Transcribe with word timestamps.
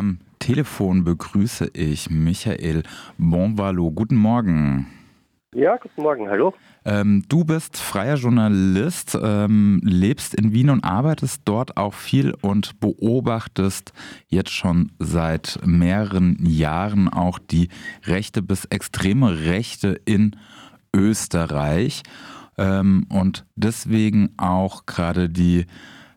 am 0.00 0.18
Telefon 0.38 1.04
begrüße 1.04 1.72
ich 1.74 2.08
Michael 2.08 2.84
Bonvalo. 3.18 3.90
Guten 3.90 4.16
Morgen. 4.16 4.86
Ja, 5.54 5.76
guten 5.76 6.00
Morgen, 6.00 6.30
hallo. 6.30 6.54
Ähm, 6.86 7.22
du 7.28 7.44
bist 7.44 7.76
freier 7.76 8.14
Journalist, 8.16 9.18
ähm, 9.22 9.82
lebst 9.84 10.34
in 10.34 10.54
Wien 10.54 10.70
und 10.70 10.84
arbeitest 10.84 11.42
dort 11.44 11.76
auch 11.76 11.92
viel 11.92 12.32
und 12.40 12.80
beobachtest 12.80 13.92
jetzt 14.28 14.52
schon 14.52 14.90
seit 14.98 15.58
mehreren 15.66 16.38
Jahren 16.46 17.10
auch 17.10 17.38
die 17.38 17.68
rechte 18.04 18.40
bis 18.40 18.64
extreme 18.64 19.44
Rechte 19.44 20.00
in 20.06 20.34
Österreich 20.96 22.04
ähm, 22.56 23.06
und 23.10 23.44
deswegen 23.54 24.30
auch 24.38 24.86
gerade 24.86 25.28
die 25.28 25.66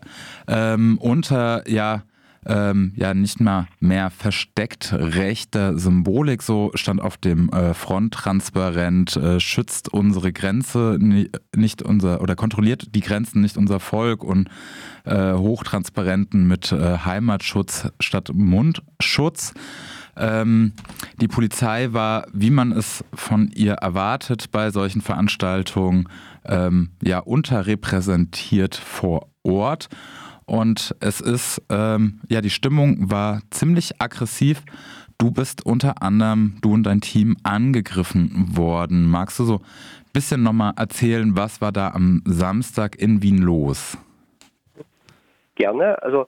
Ähm, 0.46 0.98
unter 0.98 1.68
ja 1.68 2.04
ähm, 2.46 2.92
ja 2.96 3.12
nicht 3.14 3.40
mal 3.40 3.68
mehr 3.80 4.10
versteckt 4.10 4.92
rechter 4.92 5.78
Symbolik. 5.78 6.42
So 6.42 6.70
stand 6.74 7.00
auf 7.00 7.16
dem 7.16 7.50
äh, 7.50 7.74
Fronttransparent, 7.74 9.16
äh, 9.16 9.40
schützt 9.40 9.92
unsere 9.92 10.32
Grenze 10.32 10.98
nicht 11.54 11.82
unser 11.82 12.20
oder 12.20 12.36
kontrolliert 12.36 12.95
die 12.95 13.00
Grenzen 13.00 13.40
nicht 13.40 13.56
unser 13.56 13.80
Volk 13.80 14.24
und 14.24 14.48
äh, 15.04 15.34
Hochtransparenten 15.34 16.46
mit 16.46 16.73
äh, 16.73 16.98
Heimatschutz 16.98 17.88
statt 18.00 18.30
Mundschutz. 18.32 19.52
Ähm, 20.16 20.72
die 21.20 21.28
Polizei 21.28 21.93
war, 21.93 22.26
wie 22.32 22.50
man 22.50 22.72
es 22.72 23.04
von 23.15 23.48
ihr 23.54 23.74
erwartet 23.74 24.50
bei 24.50 24.70
solchen 24.70 25.00
Veranstaltungen, 25.00 26.09
ähm, 26.45 26.90
ja 27.02 27.18
unterrepräsentiert 27.20 28.74
vor 28.74 29.28
Ort. 29.43 29.88
Und 30.51 30.96
es 30.98 31.20
ist, 31.20 31.62
ähm, 31.70 32.18
ja, 32.29 32.40
die 32.40 32.51
Stimmung 32.51 33.09
war 33.09 33.40
ziemlich 33.51 34.02
aggressiv. 34.02 34.65
Du 35.16 35.30
bist 35.30 35.65
unter 35.65 36.02
anderem, 36.02 36.59
du 36.60 36.74
und 36.74 36.82
dein 36.82 37.01
Team, 37.01 37.37
angegriffen 37.45 38.56
worden. 38.56 39.09
Magst 39.09 39.38
du 39.38 39.45
so 39.45 39.59
ein 39.59 40.12
bisschen 40.12 40.43
nochmal 40.43 40.73
erzählen, 40.76 41.37
was 41.37 41.60
war 41.60 41.71
da 41.71 41.93
am 41.93 42.23
Samstag 42.24 42.96
in 42.96 43.23
Wien 43.23 43.38
los? 43.38 43.96
Gerne. 45.54 46.02
Also 46.02 46.26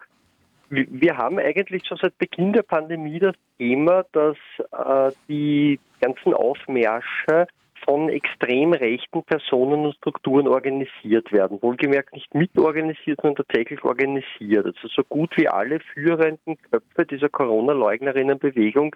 wir 0.70 1.17
haben 1.17 1.41
eigentlich 1.41 1.84
schon 1.84 1.98
seit 2.00 2.17
Beginn 2.19 2.53
der 2.53 2.62
Pandemie 2.62 3.19
das 3.19 3.34
Thema, 3.59 4.05
dass 4.12 4.37
äh, 4.70 5.11
die 5.28 5.81
ganzen 6.00 6.33
Aufmärsche 6.33 7.48
von 7.84 8.08
extrem 8.08 8.72
rechten 8.72 9.22
Personen 9.25 9.86
und 9.86 9.94
Strukturen 9.97 10.48
organisiert 10.48 11.33
werden. 11.33 11.61
Wohlgemerkt 11.62 12.14
nicht 12.14 12.34
mitorganisiert, 12.34 13.20
sondern 13.20 13.44
tatsächlich 13.47 13.83
organisiert. 13.84 14.66
Also 14.66 14.88
so 14.88 15.02
gut 15.05 15.36
wie 15.36 15.48
alle 15.48 15.80
führenden 15.80 16.56
Köpfe 16.70 17.06
dieser 17.06 17.28
Corona-Leugnerinnenbewegung 17.28 18.94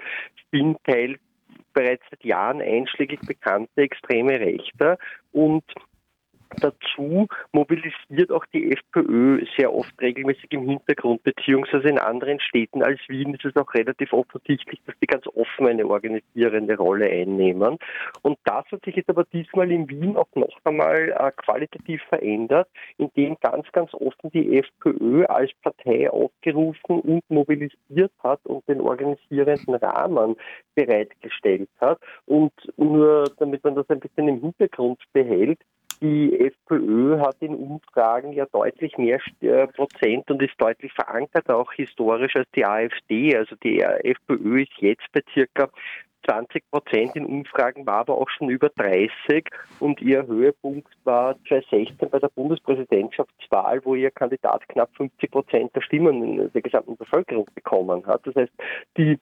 sind 0.53 0.79
Teil 0.85 1.17
bereits 1.73 2.03
seit 2.11 2.25
Jahren 2.25 2.63
einschlägig 2.63 3.21
bekannte 3.21 3.83
extreme 3.83 4.41
Rechter 4.41 4.99
und 5.33 5.65
Dazu 6.61 7.27
mobilisiert 7.53 8.31
auch 8.31 8.45
die 8.47 8.73
FPÖ 8.73 9.45
sehr 9.57 9.75
oft 9.75 9.93
regelmäßig 10.01 10.47
im 10.51 10.69
Hintergrund, 10.69 11.23
beziehungsweise 11.23 11.89
in 11.89 11.99
anderen 11.99 12.41
Städten 12.41 12.83
als 12.83 13.01
Wien 13.09 13.35
ist 13.35 13.45
es 13.45 13.57
auch 13.57 13.73
relativ 13.75 14.13
offensichtlich, 14.13 14.81
dass 14.87 14.95
die 15.03 15.07
ganz 15.07 15.27
offen 15.27 15.67
eine 15.67 15.87
organisierende 15.87 16.77
Rolle 16.77 17.11
einnehmen. 17.11 17.79
Und 18.23 18.39
das 18.45 18.65
hat 18.71 18.85
sich 18.85 18.97
jetzt 18.97 19.11
aber 19.11 19.25
diesmal 19.25 19.71
in 19.71 19.89
Wien 19.89 20.17
auch 20.17 20.29
noch 20.35 20.57
einmal 20.65 21.15
äh, 21.19 21.33
qualitativ 21.37 22.03
verändert, 22.09 22.69
indem 22.97 23.37
ganz, 23.41 23.71
ganz 23.73 23.93
offen 23.95 24.31
die 24.33 24.59
FPÖ 24.59 25.25
als 25.27 25.51
Partei 25.63 26.11
aufgerufen 26.11 27.01
und 27.01 27.23
mobilisiert 27.29 28.13
hat 28.23 28.41
und 28.45 28.67
den 28.69 28.81
organisierenden 28.81 29.75
Rahmen 29.75 30.37
bereitgestellt 30.75 31.69
hat. 31.81 31.99
Und 32.27 32.53
nur 32.77 33.31
damit 33.39 33.65
man 33.65 33.75
das 33.75 33.89
ein 33.91 34.01
bisschen 34.01 34.29
im 34.29 34.41
Hintergrund 34.41 35.03
behält, 35.13 35.59
die 36.01 36.39
FPÖ 36.39 37.19
hat 37.21 37.37
in 37.41 37.55
Umfragen 37.55 38.33
ja 38.33 38.47
deutlich 38.47 38.97
mehr 38.99 39.21
äh, 39.41 39.67
Prozent 39.69 40.31
und 40.31 40.43
ist 40.43 40.61
deutlich 40.61 40.93
verankert, 40.93 41.49
auch 41.51 41.73
historisch 41.73 42.37
als 42.37 42.49
die 42.55 42.65
AfD. 42.65 43.37
Also 43.37 43.57
die 43.57 43.81
FPÖ 43.81 44.63
ist 44.63 44.73
jetzt 44.79 45.07
bei 45.13 45.23
circa 45.33 45.71
20 46.29 46.71
Prozent 46.71 47.17
in 47.17 47.25
Umfragen, 47.25 47.87
war 47.87 47.99
aber 47.99 48.19
auch 48.19 48.29
schon 48.31 48.51
über 48.51 48.69
30 48.71 49.49
und 49.81 50.01
ihr 50.01 50.27
Höhepunkt 50.27 50.93
war 51.05 51.37
2016 51.49 52.11
bei 52.11 52.19
der 52.19 52.29
Bundespräsidentschaftswahl, 52.29 53.81
wo 53.85 53.95
ihr 53.95 54.11
Kandidat 54.11 54.69
knapp 54.69 54.91
50 54.97 55.31
Prozent 55.31 55.77
der 55.77 55.83
Stimmen 55.83 56.51
der 56.53 56.63
gesamten 56.63 56.97
Bevölkerung 56.97 57.47
bekommen 57.55 58.05
hat. 58.07 58.27
Das 58.27 58.35
heißt, 58.35 58.53
die 58.97 59.19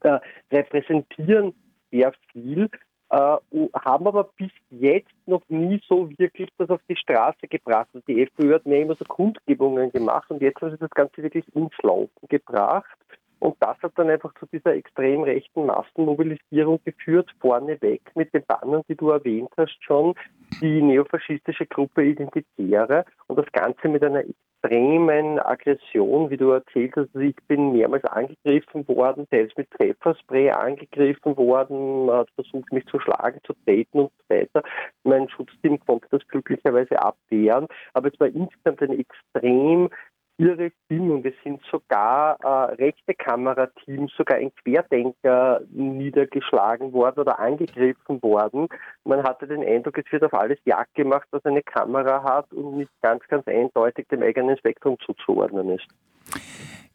äh, 0.00 0.18
repräsentieren 0.52 1.54
sehr 1.90 2.12
viel, 2.32 2.68
haben 3.10 4.06
aber 4.06 4.24
bis 4.36 4.50
jetzt 4.70 5.14
noch 5.26 5.42
nie 5.48 5.80
so 5.88 6.10
wirklich 6.18 6.50
das 6.58 6.70
auf 6.70 6.80
die 6.88 6.96
Straße 6.96 7.48
gebracht. 7.48 7.88
Also 7.94 8.04
die 8.06 8.22
FPÖ 8.22 8.54
hat 8.54 8.66
mir 8.66 8.80
immer 8.80 8.94
so 8.94 9.04
Kundgebungen 9.04 9.90
gemacht 9.92 10.30
und 10.30 10.42
jetzt 10.42 10.60
haben 10.60 10.72
sie 10.72 10.78
das 10.78 10.90
Ganze 10.90 11.22
wirklich 11.22 11.44
ins 11.54 11.72
Laufen 11.82 12.28
gebracht. 12.28 12.98
Und 13.40 13.56
das 13.60 13.76
hat 13.82 13.92
dann 13.96 14.10
einfach 14.10 14.34
zu 14.34 14.46
dieser 14.52 14.74
extrem 14.74 15.22
rechten 15.22 15.66
Massenmobilisierung 15.66 16.80
geführt, 16.84 17.30
vorneweg 17.40 18.02
mit 18.16 18.34
den 18.34 18.44
Bannern, 18.44 18.82
die 18.88 18.96
du 18.96 19.10
erwähnt 19.10 19.50
hast 19.56 19.78
schon, 19.80 20.14
die 20.60 20.82
neofaschistische 20.82 21.66
Gruppe 21.66 22.04
Identitäre 22.04 23.04
und 23.26 23.38
das 23.38 23.50
Ganze 23.52 23.88
mit 23.88 24.02
einer 24.02 24.24
extremen 24.62 25.38
Aggression, 25.38 26.30
wie 26.30 26.36
du 26.36 26.50
erzählt 26.50 26.92
hast. 26.96 27.14
Also 27.14 27.20
ich 27.20 27.36
bin 27.46 27.72
mehrmals 27.72 28.04
angegriffen 28.04 28.86
worden, 28.88 29.26
teils 29.30 29.52
mit 29.56 29.68
Pfefferspray 29.70 30.50
angegriffen 30.50 31.36
worden, 31.36 32.10
hat 32.10 32.28
versucht, 32.34 32.72
mich 32.72 32.84
zu 32.86 32.98
schlagen, 32.98 33.40
zu 33.44 33.54
daten 33.66 34.00
und 34.00 34.10
so 34.10 34.34
weiter. 34.34 34.62
Mein 35.04 35.28
Schutzteam 35.28 35.78
konnte 35.80 36.08
das 36.10 36.26
glücklicherweise 36.28 37.00
abwehren, 37.00 37.66
aber 37.94 38.08
es 38.12 38.18
war 38.20 38.28
insgesamt 38.28 38.82
eine 38.82 38.98
extrem 38.98 39.90
ihre 40.38 40.70
Stimmung. 40.84 41.24
Es 41.24 41.34
sind 41.42 41.60
sogar 41.70 42.38
äh, 42.40 42.74
rechte 42.74 43.14
Kamerateams, 43.14 44.12
sogar 44.16 44.38
ein 44.38 44.52
Querdenker 44.54 45.60
niedergeschlagen 45.70 46.92
worden 46.92 47.20
oder 47.20 47.38
angegriffen 47.38 48.22
worden. 48.22 48.68
Man 49.04 49.22
hatte 49.24 49.46
den 49.46 49.64
Eindruck, 49.64 49.98
es 49.98 50.10
wird 50.10 50.24
auf 50.24 50.34
alles 50.34 50.58
Jagd 50.64 50.94
gemacht, 50.94 51.26
was 51.32 51.44
eine 51.44 51.62
Kamera 51.62 52.22
hat 52.22 52.52
und 52.52 52.78
nicht 52.78 52.90
ganz, 53.02 53.22
ganz 53.28 53.46
eindeutig 53.46 54.06
dem 54.08 54.22
eigenen 54.22 54.56
Spektrum 54.56 54.96
zuzuordnen 55.04 55.70
ist. 55.70 55.86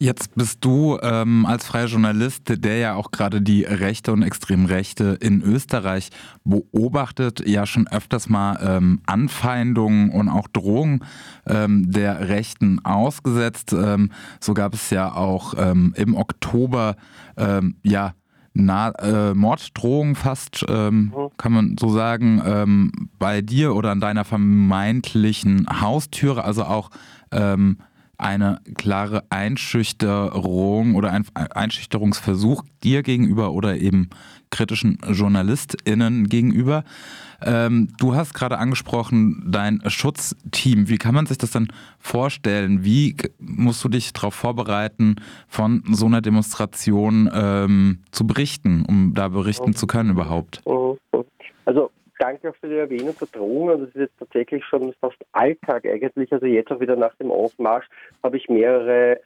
Jetzt 0.03 0.35
bist 0.35 0.65
du 0.65 0.97
ähm, 1.01 1.45
als 1.45 1.65
freier 1.65 1.85
Journalist, 1.85 2.43
der 2.47 2.77
ja 2.77 2.95
auch 2.95 3.11
gerade 3.11 3.41
die 3.41 3.63
Rechte 3.63 4.11
und 4.11 4.21
Extremrechte 4.21 5.17
in 5.21 5.41
Österreich 5.41 6.09
beobachtet, 6.43 7.47
ja 7.47 7.65
schon 7.65 7.87
öfters 7.87 8.27
mal 8.27 8.59
ähm, 8.61 8.99
Anfeindungen 9.05 10.09
und 10.09 10.27
auch 10.27 10.49
Drohungen 10.49 11.05
ähm, 11.47 11.89
der 11.89 12.27
Rechten 12.27 12.83
ausgesetzt. 12.83 13.71
Ähm, 13.71 14.11
so 14.41 14.53
gab 14.53 14.73
es 14.73 14.89
ja 14.89 15.13
auch 15.13 15.53
ähm, 15.57 15.93
im 15.95 16.15
Oktober 16.15 16.97
ähm, 17.37 17.75
ja 17.83 18.13
na, 18.53 18.89
äh, 18.99 19.33
Morddrohungen 19.33 20.15
fast, 20.15 20.65
ähm, 20.67 21.13
mhm. 21.15 21.29
kann 21.37 21.53
man 21.53 21.75
so 21.79 21.89
sagen, 21.89 22.41
ähm, 22.45 22.91
bei 23.17 23.41
dir 23.41 23.73
oder 23.73 23.91
an 23.91 23.99
deiner 23.99 24.25
vermeintlichen 24.25 25.65
Haustüre, 25.81 26.43
also 26.43 26.65
auch 26.65 26.89
ähm, 27.31 27.77
eine 28.17 28.59
klare 28.75 29.23
Einschüchterung 29.29 30.95
oder 30.95 31.11
ein 31.11 31.25
Einschüchterungsversuch 31.33 32.63
dir 32.83 33.03
gegenüber 33.03 33.51
oder 33.51 33.77
eben 33.77 34.09
kritischen 34.49 34.99
JournalistInnen 35.09 36.29
gegenüber. 36.29 36.83
Ähm, 37.41 37.89
du 37.97 38.15
hast 38.15 38.33
gerade 38.33 38.59
angesprochen, 38.59 39.43
dein 39.47 39.81
Schutzteam. 39.87 40.87
Wie 40.89 40.97
kann 40.97 41.15
man 41.15 41.25
sich 41.25 41.37
das 41.37 41.51
dann 41.51 41.67
vorstellen? 41.99 42.85
Wie 42.85 43.17
musst 43.39 43.83
du 43.83 43.89
dich 43.89 44.13
darauf 44.13 44.35
vorbereiten, 44.35 45.15
von 45.47 45.83
so 45.91 46.05
einer 46.05 46.21
Demonstration 46.21 47.29
ähm, 47.33 47.99
zu 48.11 48.27
berichten, 48.27 48.85
um 48.87 49.13
da 49.13 49.27
berichten 49.27 49.73
zu 49.73 49.87
können 49.87 50.11
überhaupt? 50.11 50.61
Also 51.65 51.91
danke 52.19 52.49
auch 52.49 52.55
für 52.55 52.69
die 52.69 52.77
Erwähnung 52.77 53.15
der 53.19 53.27
Drohungen. 53.27 53.79
Das 53.79 53.89
ist 53.89 53.95
jetzt 53.95 54.19
tatsächlich 54.19 54.63
schon 54.65 54.93
fast 54.99 55.17
Alltag 55.31 55.85
eigentlich. 55.85 56.31
Also 56.31 56.45
jetzt 56.45 56.71
auch 56.71 56.79
wieder 56.79 56.95
nach 56.95 57.15
dem 57.15 57.31
Aufmarsch 57.31 57.87
habe 58.23 58.37
ich 58.37 58.49
mehrere 58.49 59.19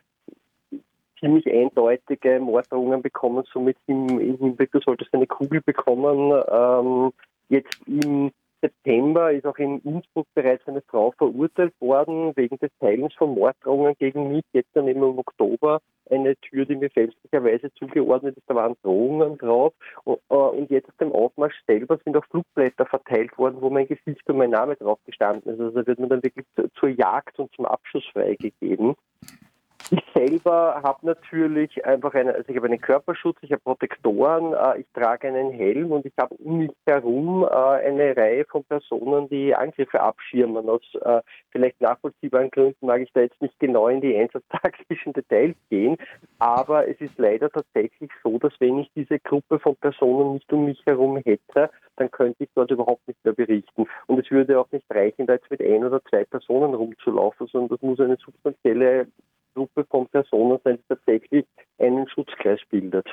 ziemlich 1.20 1.48
eindeutige 1.52 2.40
Morddrohungen 2.40 3.02
bekommen, 3.02 3.44
somit 3.52 3.78
im, 3.88 4.08
im 4.20 4.38
Hinblick, 4.38 4.72
du 4.72 4.80
solltest 4.80 5.14
eine 5.14 5.28
Kugel 5.28 5.62
bekommen. 5.62 6.44
Ähm, 6.50 7.12
jetzt 7.50 7.76
im 7.88 8.32
September 8.68 9.32
ist 9.32 9.46
auch 9.46 9.58
in 9.58 9.80
Innsbruck 9.80 10.28
bereits 10.34 10.68
eine 10.68 10.82
Frau 10.82 11.12
verurteilt 11.18 11.74
worden 11.80 12.34
wegen 12.36 12.58
des 12.58 12.70
Teilens 12.80 13.14
von 13.14 13.34
Morddrohungen 13.34 13.96
gegen 13.98 14.32
mich. 14.32 14.44
Jetzt 14.52 14.70
dann 14.74 14.88
eben 14.88 15.02
im 15.04 15.18
Oktober 15.18 15.80
eine 16.10 16.36
Tür, 16.38 16.66
die 16.66 16.76
mir 16.76 16.90
fälschlicherweise 16.90 17.74
zugeordnet 17.74 18.38
ist, 18.38 18.50
da 18.50 18.56
waren 18.56 18.76
Drohungen 18.84 19.38
drauf. 19.38 19.74
Und, 20.04 20.20
äh, 20.30 20.36
und 20.36 20.70
jetzt 20.70 20.90
auf 20.90 20.98
dem 20.98 21.12
Aufmarsch 21.12 21.56
selber 21.66 21.98
sind 22.04 22.18
auch 22.18 22.26
Flugblätter 22.26 22.86
verteilt 22.86 23.38
worden, 23.38 23.62
wo 23.62 23.70
mein 23.70 23.88
Gesicht 23.88 24.28
und 24.28 24.38
mein 24.38 24.52
Name 24.52 24.76
drauf 24.76 25.00
gestanden 25.06 25.54
ist. 25.54 25.60
Also 25.60 25.82
da 25.82 25.88
wird 25.88 26.00
man 26.00 26.10
dann 26.10 26.24
wirklich 26.24 26.46
zur 26.80 26.90
Jagd 26.90 27.40
und 27.40 27.54
zum 27.56 27.66
Abschuss 27.66 28.06
freigegeben. 28.12 28.96
Ich 29.90 30.04
selber 30.14 30.82
habe 30.84 31.06
natürlich 31.06 31.86
einfach 31.86 32.14
eine, 32.14 32.34
also 32.34 32.50
ich 32.50 32.58
habe 32.58 32.68
einen 32.68 32.82
Körperschutz, 32.82 33.38
ich 33.42 33.54
habe 33.54 33.62
Protektoren, 33.62 34.54
äh, 34.54 34.82
ich 34.82 34.86
trage 34.94 35.30
einen 35.30 35.52
Helm 35.52 35.94
und 35.94 36.06
ich 36.06 36.12
habe 36.20 36.36
um 36.36 36.58
mich 36.58 36.72
herum 36.86 37.44
äh, 37.44 37.48
eine 37.48 38.18
Reihe 38.18 38.44
von 38.46 38.66
Personen, 38.66 39.30
die 39.30 39.56
Angriffe 39.56 40.02
abschirmen. 40.02 40.68
Aus 40.68 40.82
äh, 41.02 41.22
vielleicht 41.52 41.80
nachvollziehbaren 41.80 42.52
Gründen 42.52 42.86
mag 42.86 43.00
ich 43.00 43.14
da 43.14 43.22
jetzt 43.22 43.42
nicht 43.42 43.58
genau 43.60 43.88
in 43.88 44.02
die 44.02 44.14
einsatztaktischen 44.18 45.14
Details 45.14 45.56
gehen, 45.70 45.96
aber 46.40 46.86
es 46.90 47.00
ist 47.00 47.18
leider 47.18 47.50
tatsächlich 47.50 48.12
so, 48.24 48.38
dass 48.40 48.54
wenn 48.60 48.80
ich 48.80 48.92
diese 48.94 49.20
Gruppe 49.20 49.58
von 49.58 49.78
Personen 49.78 50.34
nicht 50.34 50.52
um 50.52 50.66
mich 50.66 50.82
herum 50.86 51.18
hätte, 51.24 51.70
dann 51.96 52.12
könnte 52.12 52.44
ich 52.44 52.50
dort 52.56 52.72
überhaupt 52.72 53.08
nicht 53.08 53.24
mehr 53.24 53.34
berichten. 53.34 53.86
Und 54.08 54.20
es 54.20 54.30
würde 54.30 54.60
auch 54.60 54.72
nicht 54.72 54.86
reichen, 54.90 55.28
da 55.28 55.34
jetzt 55.34 55.50
mit 55.50 55.62
ein 55.62 55.86
oder 55.86 56.04
zwei 56.10 56.26
Personen 56.26 56.74
rumzulaufen, 56.74 57.48
sondern 57.48 57.70
das 57.70 57.82
muss 57.82 58.00
eine 58.02 58.18
substanzielle 58.18 59.08
Gruppe 59.58 59.86
von 59.90 60.08
Personen 60.08 60.60
die 60.66 60.80
tatsächlich 60.88 61.46
einen 61.80 62.08
Schutzkreis 62.08 62.60
bildet. 62.70 63.08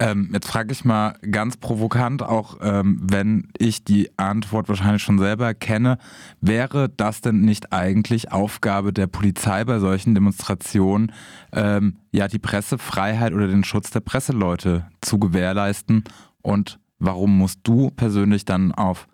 Ähm, 0.00 0.30
jetzt 0.32 0.46
frage 0.46 0.72
ich 0.72 0.84
mal 0.84 1.14
ganz 1.28 1.56
provokant, 1.56 2.22
auch 2.22 2.58
ähm, 2.62 3.00
wenn 3.02 3.50
ich 3.58 3.82
die 3.82 4.10
Antwort 4.16 4.68
wahrscheinlich 4.68 5.02
schon 5.02 5.18
selber 5.18 5.54
kenne, 5.54 5.98
wäre 6.40 6.88
das 6.88 7.20
denn 7.20 7.40
nicht 7.40 7.72
eigentlich 7.72 8.30
Aufgabe 8.30 8.92
der 8.92 9.08
Polizei 9.08 9.64
bei 9.64 9.80
solchen 9.80 10.14
Demonstrationen, 10.14 11.12
ähm, 11.52 11.96
ja 12.12 12.28
die 12.28 12.38
Pressefreiheit 12.38 13.32
oder 13.32 13.48
den 13.48 13.64
Schutz 13.64 13.90
der 13.90 14.00
Presseleute 14.00 14.86
zu 15.00 15.18
gewährleisten? 15.18 16.04
Und 16.42 16.78
warum 17.00 17.36
musst 17.36 17.60
du 17.64 17.90
persönlich 17.90 18.44
dann 18.44 18.70
auf 18.72 19.08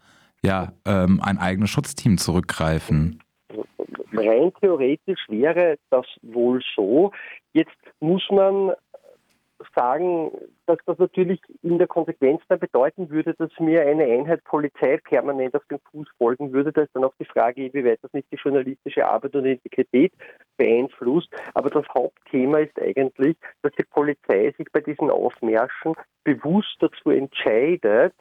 ja, 0.44 0.72
ähm, 0.84 1.22
ein 1.22 1.38
eigenes 1.38 1.70
Schutzteam 1.70 2.19
zurückgreifen? 2.19 3.23
Rein 4.12 4.52
theoretisch 4.61 5.25
wäre 5.29 5.76
das 5.91 6.06
wohl 6.23 6.62
so. 6.75 7.12
Jetzt 7.52 7.76
muss 8.00 8.23
man 8.31 8.73
sagen, 9.75 10.31
dass 10.67 10.79
das 10.87 10.99
natürlich 10.99 11.41
in 11.62 11.79
der 11.79 11.87
Konsequenz 11.87 12.43
dann 12.49 12.58
bedeuten 12.58 13.11
würde, 13.11 13.35
dass 13.35 13.50
mir 13.58 13.82
eine 13.82 14.05
Einheit 14.05 14.44
Polizei 14.44 14.99
permanent 14.99 15.55
auf 15.55 15.64
den 15.70 15.79
Fuß 15.91 16.08
folgen 16.19 16.52
würde. 16.52 16.73
Da 16.73 16.82
ist 16.82 16.94
dann 16.94 17.05
auch 17.05 17.14
die 17.19 17.25
Frage, 17.25 17.73
wie 17.73 17.85
weit 17.85 17.99
das 18.02 18.12
nicht 18.12 18.31
die 18.32 18.37
journalistische 18.37 19.06
Arbeit 19.06 19.35
und 19.35 19.46
Integrität 19.46 20.12
beeinflusst. 20.56 21.29
Aber 21.55 21.70
das 21.70 21.87
Hauptthema 21.94 22.58
ist 22.58 22.81
eigentlich, 22.81 23.37
dass 23.62 23.73
die 23.79 23.85
Polizei 23.85 24.52
sich 24.56 24.67
bei 24.73 24.81
diesen 24.81 25.11
Aufmärschen 25.11 25.94
bewusst 26.25 26.76
dazu 26.81 27.11
entscheidet, 27.11 28.14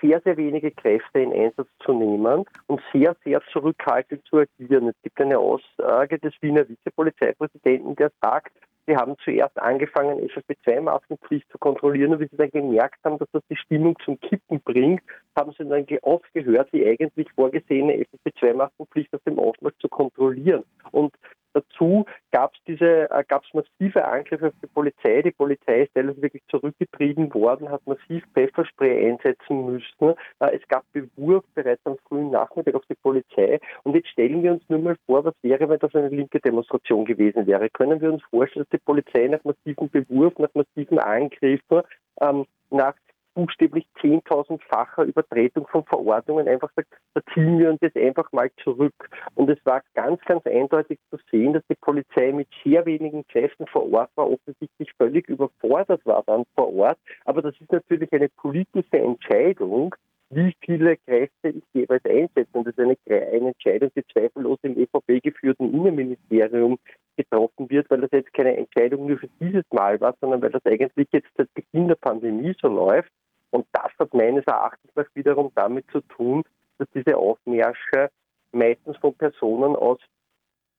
sehr, 0.00 0.20
sehr 0.22 0.36
wenige 0.36 0.70
Kräfte 0.70 1.20
in 1.20 1.32
Einsatz 1.32 1.68
zu 1.84 1.92
nehmen 1.92 2.44
und 2.66 2.80
sehr, 2.92 3.14
sehr 3.24 3.42
zurückhaltend 3.52 4.24
zu 4.24 4.38
agieren. 4.38 4.88
Es 4.88 5.02
gibt 5.02 5.20
eine 5.20 5.38
Aussage 5.38 6.18
des 6.18 6.34
Wiener 6.40 6.68
Vizepolizeipräsidenten, 6.68 7.94
der 7.96 8.10
sagt, 8.22 8.52
sie 8.86 8.96
haben 8.96 9.16
zuerst 9.22 9.58
angefangen, 9.58 10.18
FFP2-Maskenpflicht 10.30 11.50
zu 11.50 11.58
kontrollieren 11.58 12.14
und 12.14 12.20
wie 12.20 12.28
sie 12.28 12.36
dann 12.36 12.50
gemerkt 12.50 13.04
haben, 13.04 13.18
dass 13.18 13.28
das 13.32 13.42
die 13.50 13.56
Stimmung 13.56 13.96
zum 14.04 14.18
Kippen 14.20 14.60
bringt, 14.62 15.02
haben 15.36 15.52
sie 15.52 15.64
dann 15.64 15.86
aufgehört, 16.02 16.70
die 16.72 16.86
eigentlich 16.86 17.28
vorgesehene 17.32 17.94
FFP2-Maskenpflicht 17.96 19.14
auf 19.14 19.22
dem 19.26 19.38
Aufmarsch 19.38 19.76
zu 19.80 19.88
kontrollieren. 19.88 20.64
Und 20.90 21.12
Dazu 21.52 22.04
gab 22.30 22.54
es 22.54 22.60
diese, 22.66 23.10
äh, 23.10 23.24
massive 23.52 24.04
Angriffe 24.04 24.48
auf 24.48 24.54
die 24.62 24.66
Polizei. 24.66 25.22
Die 25.22 25.30
Polizei 25.30 25.82
ist 25.82 25.94
teilweise 25.94 26.22
wirklich 26.22 26.42
zurückgetrieben 26.48 27.32
worden, 27.34 27.70
hat 27.70 27.86
massiv 27.86 28.24
Pfefferspray 28.34 29.10
einsetzen 29.10 29.66
müssen. 29.66 30.14
Äh, 30.40 30.56
es 30.56 30.68
gab 30.68 30.84
Bewurf 30.92 31.44
bereits 31.54 31.84
am 31.84 31.96
frühen 32.08 32.30
Nachmittag 32.30 32.74
auf 32.74 32.86
die 32.88 32.94
Polizei. 32.94 33.60
Und 33.84 33.94
jetzt 33.94 34.08
stellen 34.08 34.42
wir 34.42 34.52
uns 34.52 34.62
nur 34.68 34.80
mal 34.80 34.96
vor, 35.06 35.24
was 35.24 35.34
wäre, 35.42 35.68
wenn 35.68 35.78
das 35.78 35.94
eine 35.94 36.08
linke 36.08 36.40
Demonstration 36.40 37.04
gewesen 37.04 37.46
wäre. 37.46 37.70
Können 37.70 38.00
wir 38.00 38.12
uns 38.12 38.22
vorstellen, 38.24 38.66
dass 38.70 38.80
die 38.80 38.84
Polizei 38.84 39.28
nach 39.28 39.44
massiven 39.44 39.90
Bewurf, 39.90 40.38
nach 40.38 40.54
massiven 40.54 40.98
Angriffen, 40.98 41.82
ähm, 42.20 42.46
nach 42.70 42.94
buchstäblich 43.34 43.86
10.000-facher 44.00 45.04
Übertretung 45.04 45.66
von 45.68 45.84
Verordnungen 45.84 46.48
einfach 46.48 46.70
sagt, 46.74 46.92
ziehen 47.38 47.58
wir 47.58 47.70
uns 47.70 47.80
jetzt 47.80 47.96
einfach 47.96 48.30
mal 48.32 48.50
zurück. 48.62 48.94
Und 49.34 49.48
es 49.48 49.58
war 49.64 49.82
ganz, 49.94 50.20
ganz 50.24 50.44
eindeutig 50.46 50.98
zu 51.10 51.18
sehen, 51.30 51.52
dass 51.52 51.62
die 51.70 51.76
Polizei 51.76 52.32
mit 52.32 52.48
sehr 52.64 52.84
wenigen 52.84 53.26
Kräften 53.28 53.66
vor 53.68 53.90
Ort 53.92 54.10
war, 54.16 54.30
offensichtlich 54.30 54.92
völlig 54.98 55.28
überfordert 55.28 56.04
war 56.04 56.24
dann 56.26 56.44
vor 56.56 56.74
Ort. 56.74 56.98
Aber 57.24 57.42
das 57.42 57.54
ist 57.60 57.70
natürlich 57.70 58.12
eine 58.12 58.28
politische 58.28 58.98
Entscheidung, 58.98 59.94
wie 60.30 60.54
viele 60.64 60.96
Kräfte 60.96 61.48
ich 61.50 61.64
jeweils 61.72 62.04
einsetze. 62.04 62.48
Und 62.52 62.66
das 62.66 62.74
ist 62.76 62.80
eine, 62.80 62.96
eine 63.06 63.48
Entscheidung, 63.48 63.90
die 63.96 64.04
zweifellos 64.12 64.58
im 64.62 64.76
EVP-geführten 64.76 65.72
Innenministerium 65.72 66.78
getroffen 67.16 67.70
wird, 67.70 67.88
weil 67.90 68.00
das 68.00 68.10
jetzt 68.12 68.32
keine 68.34 68.56
Entscheidung 68.56 69.06
nur 69.06 69.18
für 69.18 69.28
dieses 69.40 69.64
Mal 69.70 70.00
war, 70.00 70.14
sondern 70.20 70.42
weil 70.42 70.50
das 70.50 70.64
eigentlich 70.66 71.08
jetzt 71.12 71.28
seit 71.36 71.52
Beginn 71.54 71.88
der 71.88 71.96
Pandemie 71.96 72.54
so 72.60 72.68
läuft. 72.68 73.10
Und 73.50 73.66
das 73.72 73.90
hat 73.98 74.12
meines 74.12 74.44
Erachtens 74.44 74.90
auch 74.94 75.14
wiederum 75.14 75.50
damit 75.54 75.86
zu 75.90 76.00
tun, 76.02 76.44
dass 76.78 76.88
diese 76.94 77.16
Aufmärsche 77.16 78.10
meistens 78.52 78.96
von 78.98 79.14
Personen 79.14 79.76
aus 79.76 79.98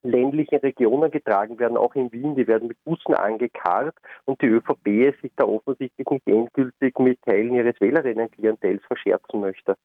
ländlichen 0.01 0.59
Regionen 0.59 1.11
getragen 1.11 1.59
werden, 1.59 1.77
auch 1.77 1.93
in 1.95 2.11
Wien. 2.11 2.35
Die 2.35 2.47
werden 2.47 2.69
mit 2.69 2.77
Bussen 2.83 3.13
angekarrt 3.15 3.95
und 4.25 4.41
die 4.41 4.47
ÖVP 4.47 5.13
sich 5.21 5.31
da 5.35 5.43
offensichtlich 5.43 6.09
nicht 6.09 6.27
endgültig 6.27 6.97
mit 6.99 7.21
Teilen 7.23 7.53
ihres 7.53 7.79
Wählerinnen-Klientels 7.79 8.81
verscherzen 8.85 9.41
möchte. 9.41 9.75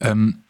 Ähm, 0.00 0.44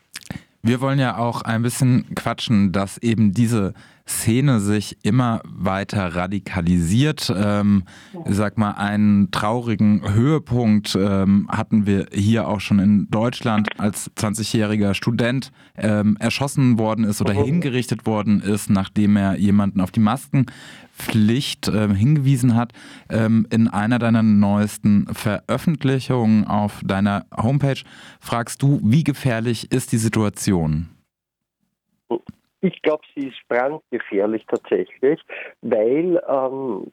wir 0.62 0.80
wollen 0.80 0.98
ja 0.98 1.18
auch 1.18 1.42
ein 1.42 1.62
bisschen 1.62 2.14
quatschen, 2.14 2.72
dass 2.72 2.98
eben 2.98 3.32
diese 3.32 3.74
Szene 4.08 4.60
sich 4.60 4.98
immer 5.02 5.40
weiter 5.44 6.14
radikalisiert. 6.14 7.32
Ähm, 7.36 7.82
ich 8.24 8.36
sag 8.36 8.56
mal, 8.56 8.72
einen 8.72 9.32
traurigen 9.32 10.14
Höhepunkt 10.14 10.94
ähm, 10.94 11.48
hatten 11.50 11.86
wir 11.86 12.06
hier 12.12 12.46
auch 12.46 12.60
schon 12.60 12.78
in 12.78 13.10
Deutschland, 13.10 13.80
als 13.80 14.10
20-jähriger 14.16 14.94
Student 14.94 15.50
ähm, 15.76 16.16
erschossen 16.20 16.78
worden 16.78 17.04
ist 17.04 17.20
oder 17.20 17.32
hingerichtet 17.32 18.06
worden 18.06 18.40
ist, 18.40 18.70
nachdem 18.70 19.16
er 19.16 19.36
jemanden 19.36 19.80
auf 19.80 19.90
die 19.90 20.00
Maskenpflicht 20.00 21.66
äh, 21.66 21.92
hingewiesen 21.92 22.54
hat. 22.54 22.72
Ähm, 23.08 23.46
in 23.50 23.66
einer 23.66 23.98
deiner 23.98 24.22
neuesten 24.22 25.06
Veröffentlichungen 25.12 26.44
auf 26.46 26.80
deiner 26.84 27.26
Homepage 27.36 27.82
fragst 28.20 28.62
du, 28.62 28.80
wie 28.84 29.02
gefährlich 29.02 29.72
ist 29.72 29.90
die 29.90 29.98
Situation? 29.98 30.90
Ich 32.60 32.80
glaube, 32.82 33.04
sie 33.14 33.28
ist 33.28 33.48
brandgefährlich 33.48 34.44
tatsächlich, 34.46 35.20
weil 35.60 36.22
ähm, 36.28 36.92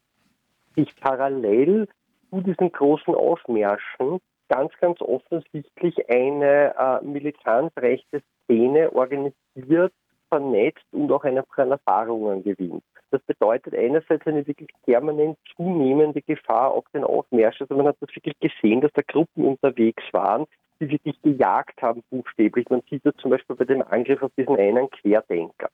sich 0.76 0.96
parallel 1.00 1.88
zu 2.30 2.42
diesen 2.42 2.72
großen 2.72 3.16
Aufmärschen 3.16 4.20
ganz, 4.50 4.72
ganz 4.80 5.02
offensichtlich 5.02 6.10
eine 6.10 6.76
äh, 6.78 7.06
militantrechte 7.06 8.22
Szene 8.44 8.92
organisiert, 8.92 9.94
vernetzt 10.30 10.86
und 10.92 11.12
auch 11.12 11.24
einfach 11.24 11.58
an 11.58 11.72
Erfahrungen 11.72 12.44
gewinnt. 12.44 12.84
Das 13.14 13.22
bedeutet 13.26 13.76
einerseits 13.76 14.26
eine 14.26 14.48
wirklich 14.48 14.72
permanent 14.88 15.38
zunehmende 15.56 16.24
Gefahr 16.24 16.72
auf 16.72 16.86
den 16.96 17.04
Aufmärschen. 17.04 17.66
Also 17.66 17.76
man 17.76 17.86
hat 17.86 17.98
das 18.00 18.10
wirklich 18.16 18.34
gesehen, 18.40 18.82
dass 18.82 18.92
da 18.94 19.04
Gruppen 19.04 19.46
unterwegs 19.46 20.02
waren, 20.14 20.48
die 20.80 20.90
wirklich 20.90 21.22
gejagt 21.22 21.80
haben, 21.84 22.02
buchstäblich. 22.10 22.68
Man 22.72 22.82
sieht 22.90 23.06
das 23.06 23.16
zum 23.18 23.30
Beispiel 23.30 23.56
bei 23.56 23.66
dem 23.66 23.84
Angriff 23.84 24.24
auf 24.24 24.32
diesen 24.36 24.58
einen 24.58 24.90
Querdenker. 24.90 25.70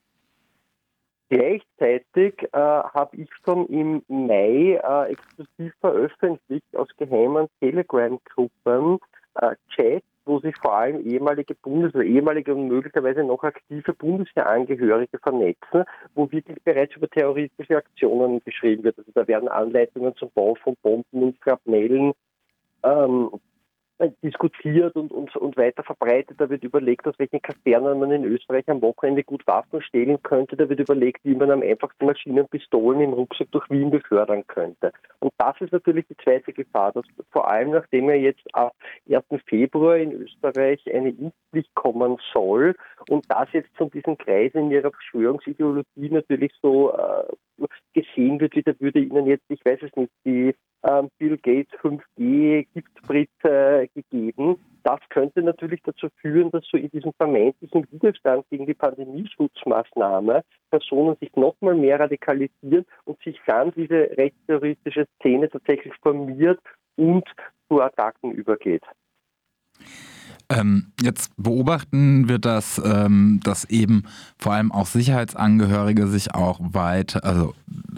Gleichzeitig 1.29 2.43
äh, 2.51 2.57
habe 2.57 3.15
ich 3.15 3.29
schon 3.45 3.67
im 3.67 4.03
Mai 4.09 4.77
äh, 4.83 5.11
exklusiv 5.13 5.73
veröffentlicht 5.79 6.75
aus 6.75 6.89
geheimen 6.97 7.47
Telegram-Gruppen 7.61 8.99
äh, 9.35 9.55
Chats, 9.69 10.05
wo 10.29 10.39
sich 10.39 10.55
vor 10.57 10.73
allem 10.73 11.05
ehemalige 11.05 11.55
Bundes- 11.55 11.93
oder 11.95 12.03
ehemalige 12.03 12.53
und 12.53 12.67
möglicherweise 12.67 13.23
noch 13.23 13.43
aktive 13.43 13.93
Bundeswehrangehörige 13.93 15.17
vernetzen, 15.17 15.83
wo 16.13 16.31
wirklich 16.31 16.63
bereits 16.63 16.95
über 16.95 17.09
terroristische 17.09 17.77
Aktionen 17.77 18.41
geschrieben 18.45 18.83
wird. 18.83 18.97
Also 18.99 19.11
da 19.13 19.27
werden 19.27 19.49
Anleitungen 19.49 20.15
zum 20.15 20.29
Bau 20.33 20.55
von 20.55 20.75
Bomben 20.81 21.23
und 21.23 21.37
Schrapnellen 21.43 22.13
ähm, 22.83 23.31
diskutiert 24.23 24.95
und, 24.95 25.11
und, 25.11 25.35
und 25.35 25.57
weiter 25.57 25.83
verbreitet. 25.83 26.39
Da 26.39 26.49
wird 26.49 26.63
überlegt, 26.63 27.07
aus 27.07 27.15
welchen 27.17 27.41
Kasernen 27.41 27.99
man 27.99 28.11
in 28.11 28.23
Österreich 28.23 28.67
am 28.67 28.81
Wochenende 28.81 29.23
gut 29.23 29.45
Waffen 29.47 29.81
stehlen 29.81 30.21
könnte. 30.23 30.55
Da 30.55 30.69
wird 30.69 30.79
überlegt, 30.79 31.23
wie 31.23 31.35
man 31.35 31.51
am 31.51 31.61
einfachsten 31.61 32.05
Maschinenpistolen 32.05 33.01
im 33.01 33.13
Rucksack 33.13 33.51
durch 33.51 33.69
Wien 33.69 33.91
befördern 33.91 34.45
könnte. 34.47 34.93
Und 35.19 35.33
das 35.37 35.59
ist 35.59 35.73
natürlich 35.73 36.05
die 36.07 36.17
zweite 36.17 36.53
Gefahr, 36.53 36.91
dass 36.93 37.05
vor 37.31 37.49
allem 37.49 37.71
nachdem 37.71 38.09
ja 38.09 38.15
jetzt 38.15 38.43
ab 38.53 38.73
1. 39.09 39.23
Februar 39.45 39.97
in 39.97 40.13
Österreich 40.13 40.81
eine 40.93 41.09
Impfpflicht 41.09 41.73
kommen 41.75 42.17
soll 42.33 42.75
und 43.09 43.25
das 43.29 43.51
jetzt 43.53 43.75
von 43.75 43.89
diesen 43.89 44.17
Kreisen 44.17 44.65
in 44.65 44.71
ihrer 44.71 44.91
Verschwörungsideologie 44.91 46.09
natürlich 46.09 46.53
so 46.61 46.93
äh, 46.93 47.23
gesehen 47.93 48.39
wird, 48.39 48.55
wie 48.55 48.63
da 48.63 48.73
würde 48.79 48.99
ihnen 48.99 49.25
jetzt, 49.27 49.45
ich 49.49 49.63
weiß 49.65 49.79
es 49.81 49.95
nicht, 49.95 50.11
die 50.25 50.53
ähm, 50.83 51.09
Bill 51.17 51.37
Gates 51.37 51.73
5G 51.81 52.67
Giftspritze 52.73 53.89
gegeben. 53.93 54.57
Das 54.83 54.99
könnte 55.09 55.41
natürlich 55.41 55.81
dazu 55.83 56.07
führen, 56.21 56.51
dass 56.51 56.65
so 56.71 56.77
in 56.77 56.89
diesem 56.89 57.11
vermeintlichen 57.13 57.85
Widerstand 57.91 58.45
gegen 58.49 58.65
die 58.65 58.73
Pandemieschutzmaßnahme 58.73 60.43
Personen 60.71 61.17
sich 61.19 61.35
nochmal 61.35 61.75
mehr 61.75 61.99
radikalisieren 61.99 62.85
und 63.05 63.21
sich 63.21 63.37
dann 63.45 63.71
diese 63.75 64.09
rechtsterroristische 64.17 65.05
Szene 65.17 65.49
tatsächlich 65.49 65.93
formiert 66.01 66.59
und 66.95 67.25
zu 67.67 67.81
Attacken 67.81 68.31
übergeht. 68.31 68.83
Ähm, 70.51 70.87
jetzt 70.99 71.31
beobachten 71.37 72.27
wir 72.27 72.39
das, 72.39 72.81
ähm, 72.83 73.39
dass 73.43 73.65
eben 73.65 74.03
vor 74.39 74.53
allem 74.53 74.71
auch 74.71 74.87
Sicherheitsangehörige 74.87 76.07
sich 76.07 76.33
auch 76.33 76.59
weit, 76.73 77.23
also 77.23 77.53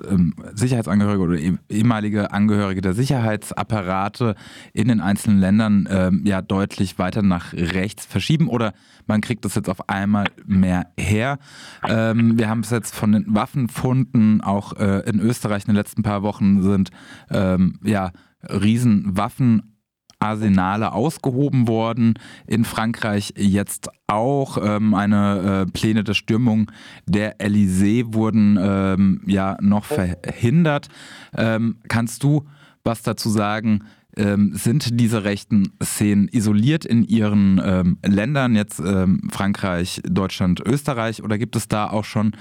ähm, 0.09 0.35
Sicherheitsangehörige 0.53 1.23
oder 1.23 1.39
eh, 1.39 1.53
ehemalige 1.69 2.33
Angehörige 2.33 2.81
der 2.81 2.93
Sicherheitsapparate 2.93 4.35
in 4.73 4.89
den 4.89 4.99
einzelnen 4.99 5.39
Ländern 5.39 5.87
ähm, 5.89 6.23
ja 6.25 6.41
deutlich 6.41 6.99
weiter 6.99 7.21
nach 7.21 7.53
rechts 7.53 8.05
verschieben 8.05 8.49
oder 8.49 8.73
man 9.07 9.21
kriegt 9.21 9.45
das 9.45 9.55
jetzt 9.55 9.69
auf 9.69 9.89
einmal 9.89 10.25
mehr 10.45 10.87
her. 10.97 11.39
Ähm, 11.87 12.37
wir 12.37 12.49
haben 12.49 12.61
es 12.61 12.69
jetzt 12.69 12.93
von 12.93 13.13
den 13.13 13.33
Waffenfunden, 13.33 14.41
auch 14.41 14.73
äh, 14.73 15.09
in 15.09 15.21
Österreich 15.21 15.63
in 15.63 15.67
den 15.67 15.77
letzten 15.77 16.03
paar 16.03 16.21
Wochen 16.21 16.61
sind 16.61 16.91
ähm, 17.29 17.79
ja 17.81 18.11
Riesenwaffen 18.43 19.71
Arsenale 20.21 20.93
ausgehoben 20.93 21.67
worden. 21.67 22.13
In 22.47 22.63
Frankreich 22.63 23.33
jetzt 23.37 23.89
auch 24.07 24.57
ähm, 24.61 24.93
eine 24.93 25.65
äh, 25.67 25.71
Pläne 25.71 26.03
der 26.03 26.13
Stürmung 26.13 26.71
der 27.05 27.39
Elysée 27.39 28.13
wurden 28.13 28.57
ähm, 28.61 29.21
ja 29.25 29.57
noch 29.61 29.85
verhindert. 29.85 30.87
Ähm, 31.35 31.77
kannst 31.87 32.23
du 32.23 32.45
was 32.83 33.01
dazu 33.01 33.29
sagen? 33.29 33.83
Ähm, 34.17 34.53
sind 34.53 34.99
diese 34.99 35.23
rechten 35.23 35.71
Szenen 35.81 36.27
isoliert 36.27 36.85
in 36.85 37.03
ihren 37.03 37.61
ähm, 37.63 37.97
Ländern, 38.05 38.55
jetzt 38.55 38.79
ähm, 38.79 39.29
Frankreich, 39.31 40.01
Deutschland, 40.03 40.59
Österreich, 40.59 41.23
oder 41.23 41.37
gibt 41.37 41.55
es 41.55 41.67
da 41.67 41.89
auch 41.89 42.05
schon 42.05 42.33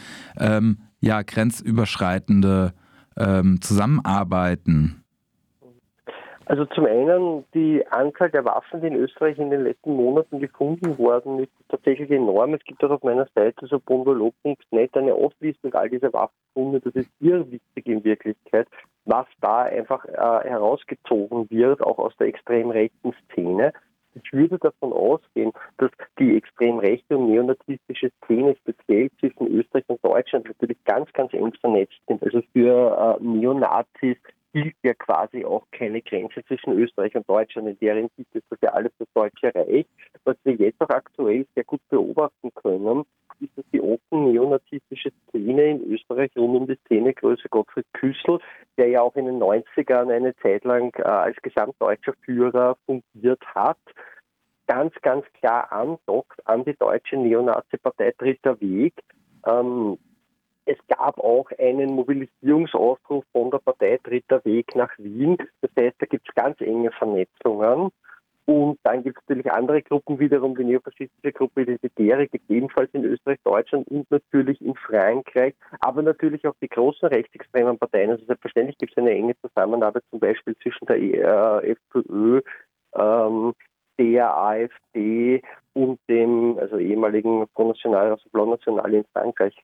ja, 1.03 1.23
grenzüberschreitende 1.23 2.75
Zusammenarbeiten? 3.61 5.00
Also 6.51 6.65
zum 6.65 6.85
einen 6.85 7.45
die 7.55 7.87
Anzahl 7.91 8.29
der 8.29 8.45
Waffen, 8.45 8.81
die 8.81 8.89
in 8.89 8.97
Österreich 8.97 9.39
in 9.39 9.51
den 9.51 9.63
letzten 9.63 9.95
Monaten 9.95 10.41
gefunden 10.41 10.99
worden 10.99 11.39
ist, 11.39 11.53
tatsächlich 11.69 12.11
enorm. 12.11 12.55
Es 12.55 12.65
gibt 12.65 12.83
auch 12.83 12.91
auf 12.91 13.05
meiner 13.05 13.29
Seite 13.37 13.69
so 13.69 13.79
bondolo.net 13.79 14.97
eine 14.97 15.15
Auflistung 15.15 15.73
all 15.75 15.89
dieser 15.89 16.13
Waffenfunde. 16.13 16.81
Das 16.81 16.93
ist 16.97 17.09
irrwichtig 17.21 17.87
in 17.87 18.03
Wirklichkeit, 18.03 18.67
was 19.05 19.29
da 19.41 19.63
einfach 19.63 20.05
äh, 20.07 20.49
herausgezogen 20.49 21.49
wird, 21.51 21.83
auch 21.85 21.99
aus 21.99 22.17
der 22.17 22.27
extrem 22.27 22.73
rechten 22.73 23.15
Szene. 23.31 23.73
Ich 24.15 24.33
würde 24.33 24.59
davon 24.59 24.93
ausgehen, 24.93 25.53
dass 25.79 25.93
die 26.19 26.37
extrem 26.37 26.81
rechte 26.81 27.17
und 27.17 27.31
neonazistische 27.31 28.11
Szene 28.25 28.57
speziell 28.57 29.09
zwischen 29.21 29.47
Österreich 29.57 29.85
und 29.87 30.05
Deutschland 30.05 30.49
natürlich 30.49 30.83
ganz, 30.83 31.13
ganz 31.13 31.33
eng 31.33 31.53
vernetzt 31.61 32.01
sind. 32.09 32.21
Also 32.25 32.43
für 32.53 33.21
äh, 33.21 33.25
Neonazis 33.25 34.17
gilt 34.53 34.75
ja 34.83 34.95
quasi 34.95 35.45
auch 35.45 35.67
keine 35.71 36.03
Grenze 36.03 36.45
zwischen 36.45 36.73
Österreich 36.79 37.15
und 37.15 37.29
Deutschland. 37.29 37.69
In 37.69 37.79
deren 37.79 38.11
Sicht 38.17 38.35
ist 38.35 38.47
das 38.51 38.59
ja 38.63 38.71
alles 38.71 38.93
das 38.99 39.09
Deutsche 39.15 39.55
Reich. 39.55 39.87
Was 40.25 40.37
wir 40.45 40.55
jetzt 40.55 40.81
auch 40.81 40.89
aktuell 40.89 41.47
sehr 41.55 41.65
gut 41.65 41.81
beobachten 41.89 42.53
können, 42.55 43.05
ist, 43.41 43.57
dass 43.57 43.65
die 43.73 43.81
offen 43.81 44.33
neonazistische 44.33 45.13
Szene 45.29 45.71
in 45.71 45.93
Österreich 45.93 46.31
rund 46.37 46.57
um 46.57 46.67
die 46.67 46.79
Szenegröße 46.87 47.49
Gottfried 47.49 47.87
Küssel, 47.93 48.39
der 48.77 48.89
ja 48.89 49.01
auch 49.03 49.17
in 49.17 49.27
den 49.27 49.39
90ern 49.39 50.13
eine 50.13 50.35
Zeit 50.37 50.65
lang 50.65 50.95
äh, 50.99 51.03
als 51.03 51.37
gesamtdeutscher 51.43 52.15
Führer 52.25 52.77
fungiert 52.87 53.43
hat, 53.55 53.79
ganz, 54.67 54.95
ganz 55.03 55.25
klar 55.35 55.73
andockt 55.73 56.47
an 56.47 56.65
die 56.65 56.77
deutsche 56.77 57.17
Neonazi-Partei 57.17 58.15
Dritter 58.19 58.61
Weg. 58.61 58.95
Ähm, 59.47 59.99
es 60.65 60.79
gab 60.89 61.19
auch 61.19 61.51
einen 61.59 61.95
Mobilisierungsaufruf 61.95 63.25
von 63.33 63.51
der 63.51 63.59
Partei 63.59 63.99
Dritter 64.03 64.45
Weg 64.45 64.75
nach 64.77 64.91
Wien. 64.99 65.37
Das 65.61 65.71
heißt, 65.79 65.97
da 65.99 66.07
gibt 66.07 66.29
es 66.29 66.35
ganz 66.35 66.61
enge 66.61 66.91
Vernetzungen. 66.93 67.91
Und 68.47 68.81
dann 68.83 69.05
gibt 69.05 69.19
es 69.19 69.29
natürlich 69.29 69.53
andere 69.53 69.81
Gruppen 69.81 70.19
wiederum, 70.19 70.57
die 70.57 70.65
neofaschistische 70.65 71.33
Gruppe 71.33 71.63
Identitäre, 71.63 72.27
ebenfalls 72.49 72.91
in 72.95 73.05
Österreich, 73.05 73.39
Deutschland 73.45 73.87
und 73.89 74.11
natürlich 74.11 74.61
in 74.61 74.75
Frankreich, 74.75 75.55
aber 75.79 76.03
natürlich 76.03 76.45
auch 76.49 76.57
die 76.61 76.69
großen 76.69 77.09
rechtsextremen 77.09 77.79
Parteien. 77.79 78.11
Also 78.11 78.25
selbstverständlich 78.25 78.77
gibt 78.79 78.93
es 78.93 78.99
eine 78.99 79.13
enge 79.13 79.37
Zusammenarbeit 79.41 80.03
zum 80.11 80.19
Beispiel 80.19 80.57
zwischen 80.57 80.87
der 80.87 80.97
äh, 80.97 81.71
FPÖ, 81.71 82.41
ähm, 82.97 83.55
der 84.01 84.37
AfD 84.37 85.43
und 85.75 86.01
dem 86.09 86.59
also 86.59 86.79
ehemaligen 86.79 87.47
Front 87.55 87.69
National, 87.69 88.11
also 88.11 88.29
Blanc 88.33 88.51
National 88.51 88.95
in 88.95 89.05
Frankreich. 89.13 89.55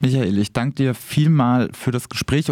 Michael, 0.00 0.38
ich 0.38 0.52
danke 0.52 0.74
dir 0.74 0.94
vielmal 0.94 1.70
für 1.72 1.90
das 1.90 2.08
Gespräch. 2.08 2.42